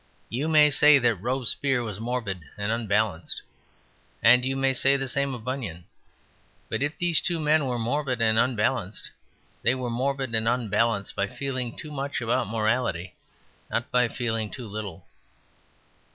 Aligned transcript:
You 0.29 0.47
may 0.47 0.71
say 0.71 0.97
that 0.97 1.21
Robespierre 1.21 1.83
was 1.83 1.99
morbid 1.99 2.41
and 2.57 2.71
unbalanced, 2.71 3.43
and 4.23 4.43
you 4.43 4.55
may 4.55 4.73
say 4.73 4.97
the 4.97 5.07
same 5.07 5.35
of 5.35 5.43
Bunyan. 5.43 5.85
But 6.69 6.81
if 6.81 6.97
these 6.97 7.21
two 7.21 7.39
men 7.39 7.67
were 7.67 7.77
morbid 7.77 8.19
and 8.19 8.39
unbalanced 8.39 9.11
they 9.61 9.75
were 9.75 9.91
morbid 9.91 10.33
and 10.33 10.47
unbalanced 10.47 11.15
by 11.15 11.27
feeling 11.27 11.77
too 11.77 11.91
much 11.91 12.19
about 12.19 12.47
morality, 12.49 13.13
not 13.69 13.91
by 13.91 14.07
feeling 14.07 14.49
too 14.49 14.67
little. 14.67 15.05